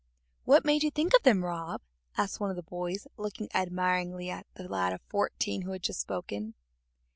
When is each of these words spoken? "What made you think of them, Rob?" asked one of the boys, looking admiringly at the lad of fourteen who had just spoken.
"What 0.45 0.65
made 0.65 0.81
you 0.81 0.89
think 0.89 1.13
of 1.15 1.21
them, 1.21 1.45
Rob?" 1.45 1.79
asked 2.17 2.39
one 2.39 2.49
of 2.49 2.55
the 2.55 2.63
boys, 2.63 3.05
looking 3.17 3.49
admiringly 3.53 4.31
at 4.31 4.47
the 4.55 4.67
lad 4.67 4.93
of 4.93 5.01
fourteen 5.03 5.61
who 5.61 5.73
had 5.73 5.83
just 5.83 5.99
spoken. 6.01 6.55